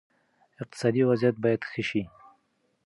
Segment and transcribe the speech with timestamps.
[0.61, 2.03] اقتصادي وضعیت باید ښه شي.